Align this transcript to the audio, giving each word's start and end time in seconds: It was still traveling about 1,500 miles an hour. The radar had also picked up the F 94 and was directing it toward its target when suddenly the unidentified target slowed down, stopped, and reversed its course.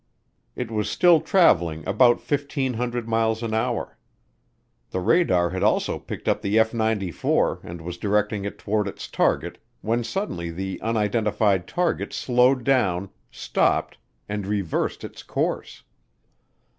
It 0.55 0.71
was 0.71 0.89
still 0.89 1.21
traveling 1.21 1.87
about 1.87 2.27
1,500 2.27 3.07
miles 3.07 3.43
an 3.43 3.53
hour. 3.53 3.99
The 4.89 4.99
radar 4.99 5.51
had 5.51 5.61
also 5.61 5.99
picked 5.99 6.27
up 6.27 6.41
the 6.41 6.57
F 6.57 6.73
94 6.73 7.59
and 7.61 7.81
was 7.81 7.99
directing 7.99 8.43
it 8.43 8.57
toward 8.57 8.87
its 8.87 9.07
target 9.07 9.59
when 9.81 10.03
suddenly 10.03 10.49
the 10.49 10.81
unidentified 10.81 11.67
target 11.67 12.13
slowed 12.13 12.63
down, 12.63 13.11
stopped, 13.29 13.99
and 14.27 14.47
reversed 14.47 15.03
its 15.03 15.21
course. 15.21 15.83